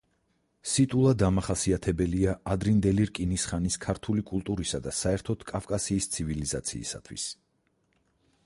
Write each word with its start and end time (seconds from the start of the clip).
სიტულა 0.69 1.11
დამახასიათებელია 1.23 2.33
ადრინდელი 2.55 3.05
რკინის 3.11 3.45
ხანის 3.51 3.77
ქართული 3.85 4.25
კულტურისა 4.31 4.81
და 4.89 4.95
საერთოდ 5.01 5.47
კავკასიის 5.53 6.09
ცივილიზაციისათვის. 6.17 7.29